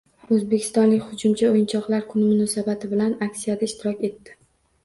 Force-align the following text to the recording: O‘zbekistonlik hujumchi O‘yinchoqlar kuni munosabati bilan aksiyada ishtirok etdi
O‘zbekistonlik 0.35 1.03
hujumchi 1.09 1.45
O‘yinchoqlar 1.49 2.07
kuni 2.13 2.31
munosabati 2.31 2.89
bilan 2.95 3.15
aksiyada 3.29 3.69
ishtirok 3.71 4.03
etdi 4.09 4.39